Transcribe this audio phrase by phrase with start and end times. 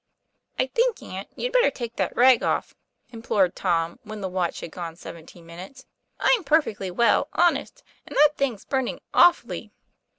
[0.57, 2.73] 'I think, aunt, you'd better take that rag off,"
[3.09, 5.85] implored Tom, when the watch had gone seventeen minutes.
[6.19, 9.69] 'I'm perfectly well, honest; and that thing's burning awfully."